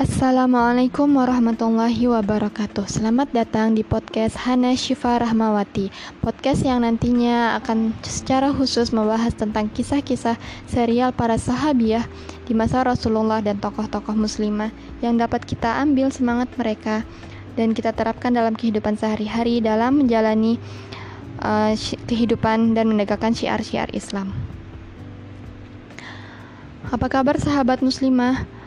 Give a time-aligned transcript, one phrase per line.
[0.00, 2.88] Assalamualaikum warahmatullahi wabarakatuh.
[2.88, 5.92] Selamat datang di podcast Hana Syifa Rahmawati.
[6.24, 12.08] Podcast yang nantinya akan secara khusus membahas tentang kisah-kisah serial para sahabiah
[12.48, 14.72] Di masa Rasulullah dan tokoh-tokoh muslimah
[15.04, 17.04] Yang dapat kita ambil semangat mereka
[17.52, 20.56] Dan kita terapkan dalam kehidupan sehari-hari Dalam menjalani
[21.44, 21.76] uh,
[22.08, 24.32] kehidupan dan menegakkan syiar-syiar Islam.
[26.88, 28.59] Apa kabar sahabat muslimah?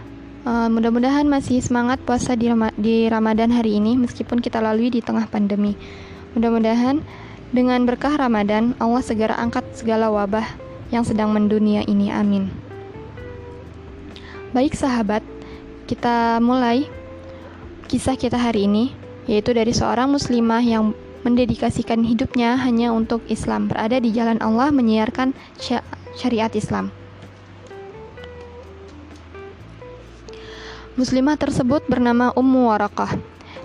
[0.43, 4.99] Uh, mudah-mudahan masih semangat puasa di, Ram di Ramadan hari ini meskipun kita lalui di
[4.99, 5.71] tengah pandemi.
[6.35, 6.99] Mudah-mudahan
[7.55, 10.43] dengan berkah Ramadan Allah segera angkat segala wabah
[10.91, 12.11] yang sedang mendunia ini.
[12.11, 12.51] Amin.
[14.51, 15.23] Baik sahabat,
[15.87, 16.91] kita mulai
[17.87, 18.91] kisah kita hari ini
[19.31, 20.91] yaitu dari seorang muslimah yang
[21.23, 25.31] mendedikasikan hidupnya hanya untuk Islam, berada di jalan Allah menyiarkan
[26.19, 26.91] syariat Islam.
[30.93, 33.17] Muslimah tersebut bernama Ummu Warakah.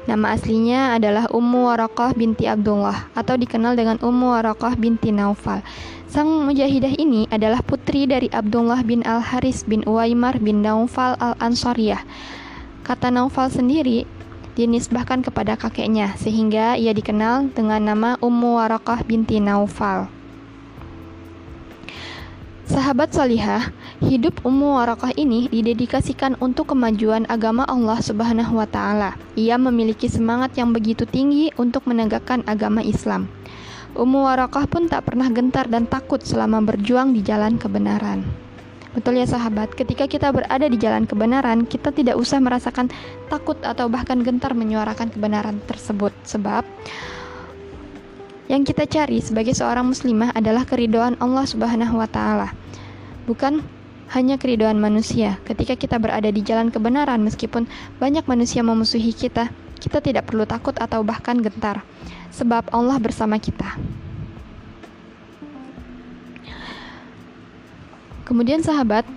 [0.09, 5.61] Nama aslinya adalah Ummu Warakah binti Abdullah atau dikenal dengan Ummu Warakah binti Naufal.
[6.09, 12.01] Sang mujahidah ini adalah putri dari Abdullah bin Al-Haris bin Uwaimar bin Naufal Al-Ansariyah.
[12.89, 14.09] Kata Naufal sendiri
[14.56, 20.09] dinisbahkan kepada kakeknya sehingga ia dikenal dengan nama Ummu Warakah binti Naufal.
[22.69, 29.19] Sahabat salihah, hidup Ummu Warakah ini didedikasikan untuk kemajuan agama Allah Subhanahu wa taala.
[29.35, 33.27] Ia memiliki semangat yang begitu tinggi untuk menegakkan agama Islam.
[33.99, 38.23] Ummu Warakah pun tak pernah gentar dan takut selama berjuang di jalan kebenaran.
[38.95, 42.91] Betul ya sahabat, ketika kita berada di jalan kebenaran, kita tidak usah merasakan
[43.27, 46.62] takut atau bahkan gentar menyuarakan kebenaran tersebut sebab
[48.49, 52.49] yang kita cari sebagai seorang muslimah adalah keridoan Allah Subhanahu wa taala.
[53.29, 53.61] Bukan
[54.12, 55.37] hanya keridoan manusia.
[55.45, 57.69] Ketika kita berada di jalan kebenaran meskipun
[58.01, 61.84] banyak manusia memusuhi kita, kita tidak perlu takut atau bahkan gentar
[62.33, 63.77] sebab Allah bersama kita.
[68.28, 69.09] Kemudian sahabat,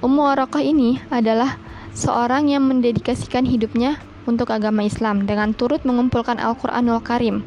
[0.00, 1.60] Ummu Warakah ini adalah
[1.92, 7.44] seorang yang mendedikasikan hidupnya untuk agama Islam dengan turut mengumpulkan Al-Qur'anul Karim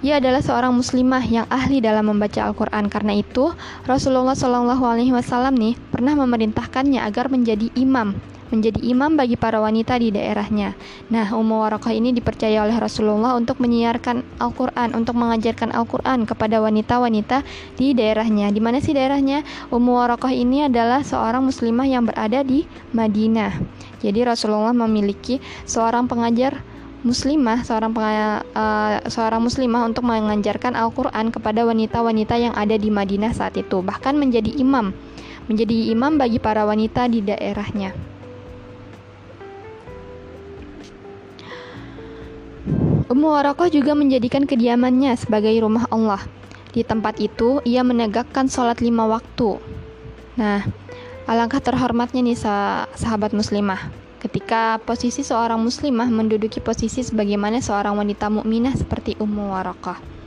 [0.00, 2.86] ia adalah seorang muslimah yang ahli dalam membaca Al-Quran.
[2.86, 3.50] Karena itu,
[3.84, 8.14] Rasulullah Shallallahu Alaihi Wasallam nih pernah memerintahkannya agar menjadi imam,
[8.48, 10.72] menjadi imam bagi para wanita di daerahnya.
[11.12, 17.44] Nah, Ummu Warakah ini dipercaya oleh Rasulullah untuk menyiarkan Al-Quran, untuk mengajarkan Al-Quran kepada wanita-wanita
[17.76, 18.48] di daerahnya.
[18.54, 19.44] Di mana sih daerahnya?
[19.68, 22.64] Ummu Warakah ini adalah seorang muslimah yang berada di
[22.94, 23.52] Madinah.
[23.98, 26.62] Jadi Rasulullah memiliki seorang pengajar
[27.06, 33.54] muslimah seorang uh, seorang muslimah untuk mengajarkan Al-Qur'an kepada wanita-wanita yang ada di Madinah saat
[33.54, 34.90] itu bahkan menjadi imam
[35.46, 37.94] menjadi imam bagi para wanita di daerahnya
[43.08, 46.20] Ummu Warokoh juga menjadikan kediamannya sebagai rumah Allah.
[46.76, 49.56] Di tempat itu, ia menegakkan sholat lima waktu.
[50.36, 50.68] Nah,
[51.24, 52.36] alangkah terhormatnya nih
[52.92, 60.18] sahabat muslimah ketika posisi seorang muslimah menduduki posisi sebagaimana seorang wanita mukminah seperti Ummu Warakah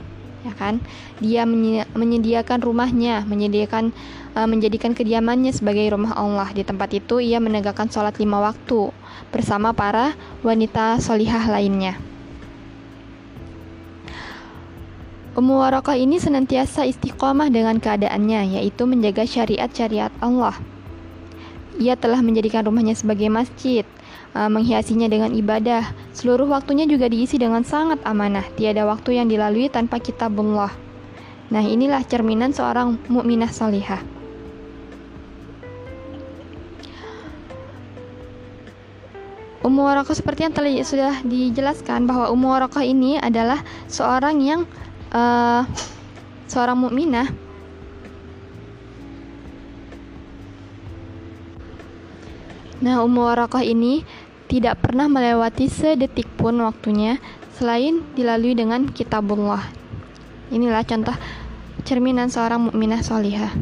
[0.42, 0.82] ya kan?
[1.22, 1.46] Dia
[1.94, 3.94] menyediakan rumahnya menyediakan
[4.34, 6.50] uh, menjadikan kediamannya sebagai rumah Allah.
[6.50, 8.90] Di tempat itu ia menegakkan sholat lima waktu
[9.30, 11.94] bersama para wanita solihah lainnya.
[15.32, 20.71] Ummu Warakah ini senantiasa istiqomah dengan keadaannya, yaitu menjaga syariat-syariat Allah
[21.80, 23.86] ia telah menjadikan rumahnya sebagai masjid,
[24.36, 25.92] uh, menghiasinya dengan ibadah.
[26.12, 28.44] Seluruh waktunya juga diisi dengan sangat amanah.
[28.56, 30.72] Tiada waktu yang dilalui tanpa kitabullah.
[31.52, 34.00] Nah, inilah cerminan seorang mukminah salihah.
[39.62, 44.60] Ummu Warakah seperti yang telah sudah dijelaskan bahwa Ummu Warakah ini adalah seorang yang
[45.14, 45.62] uh,
[46.50, 47.30] seorang mukminah
[52.82, 54.02] Nah, Ummu Warakah ini
[54.50, 57.22] tidak pernah melewati sedetik pun waktunya
[57.54, 59.62] selain dilalui dengan kitabullah.
[60.50, 61.14] Inilah contoh
[61.86, 63.54] cerminan seorang mukminah solihah.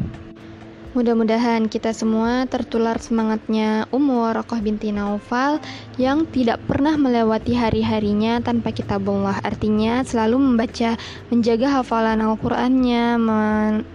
[0.91, 5.63] Mudah-mudahan kita semua tertular semangatnya Ummu Warakah binti Naufal
[5.95, 9.39] yang tidak pernah melewati hari-harinya tanpa kitabullah.
[9.39, 10.99] Artinya selalu membaca,
[11.31, 13.87] menjaga hafalan Al-Qur'annya, men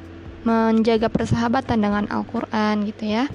[0.46, 3.28] menjaga persahabatan dengan Al-Qur'an gitu ya.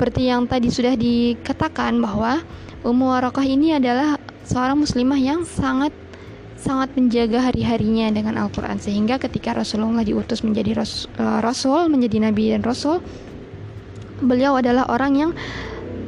[0.00, 2.40] Seperti yang tadi sudah dikatakan bahwa
[2.88, 4.16] Ummu Warakah ini adalah
[4.48, 5.92] seorang muslimah yang sangat
[6.56, 8.80] sangat menjaga hari-harinya dengan Al-Quran.
[8.80, 13.04] Sehingga ketika Rasulullah diutus menjadi uh, Rasul menjadi Nabi dan Rasul
[14.24, 15.30] beliau adalah orang yang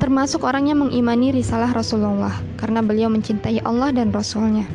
[0.00, 2.32] termasuk orang yang mengimani risalah Rasulullah.
[2.56, 4.72] Karena beliau mencintai Allah dan Rasulnya.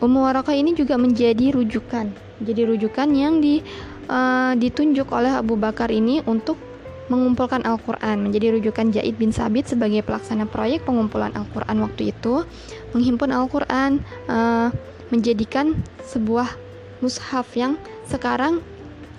[0.00, 3.64] Ummu Warakah ini juga menjadi rujukan, jadi rujukan yang di,
[4.08, 6.58] uh, ditunjuk oleh Abu Bakar ini untuk
[7.06, 12.42] mengumpulkan Al-Quran menjadi rujukan Jaid bin Sabit sebagai pelaksana proyek pengumpulan Al-Quran waktu itu
[12.90, 14.74] menghimpun Al-Quran uh,
[15.14, 16.50] menjadikan sebuah
[16.98, 17.78] mushaf yang
[18.10, 18.58] sekarang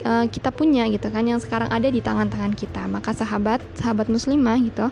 [0.03, 2.83] uh, kita punya gitu kan yang sekarang ada di tangan-tangan kita.
[2.91, 4.91] Maka sahabat sahabat muslimah gitu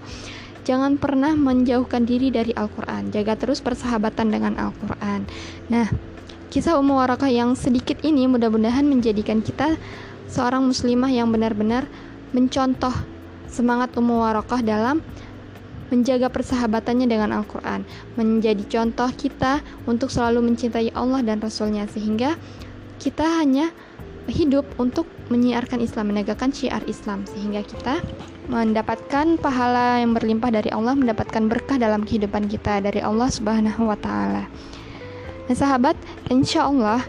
[0.65, 3.13] jangan pernah menjauhkan diri dari Al-Quran.
[3.13, 5.27] Jaga terus persahabatan dengan Al-Quran.
[5.69, 6.14] Nah
[6.49, 9.77] kisah Ummu Warakah yang sedikit ini mudah-mudahan menjadikan kita
[10.29, 11.85] seorang muslimah yang benar-benar
[12.35, 12.93] mencontoh
[13.47, 14.99] semangat Ummu Warokoh dalam
[15.93, 17.85] menjaga persahabatannya dengan Al-Quran
[18.17, 22.33] menjadi contoh kita untuk selalu mencintai Allah dan Rasulnya sehingga
[22.97, 23.69] kita hanya
[24.25, 28.01] hidup untuk menyiarkan Islam, menegakkan syiar Islam sehingga kita
[28.49, 33.97] mendapatkan pahala yang berlimpah dari Allah, mendapatkan berkah dalam kehidupan kita dari Allah Subhanahu wa
[33.97, 34.49] taala.
[35.45, 35.95] Nah, sahabat,
[36.29, 37.05] insya Allah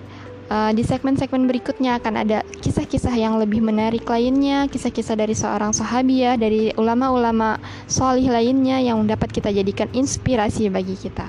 [0.47, 6.39] Uh, di segmen-segmen berikutnya akan ada kisah-kisah yang lebih menarik lainnya, kisah-kisah dari seorang sahabiah,
[6.39, 7.59] dari ulama-ulama
[7.91, 11.27] solih lainnya yang dapat kita jadikan inspirasi bagi kita.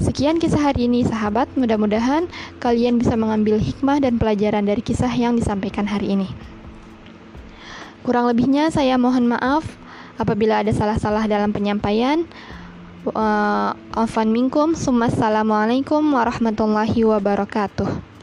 [0.00, 5.36] Sekian kisah hari ini sahabat, mudah-mudahan kalian bisa mengambil hikmah dan pelajaran dari kisah yang
[5.36, 6.32] disampaikan hari ini.
[8.08, 9.68] Kurang lebihnya saya mohon maaf
[10.16, 12.24] apabila ada salah-salah dalam penyampaian.
[13.06, 18.15] Uh, Afan minkum, Assalamualaikum warahmatullahi wabarakatuh.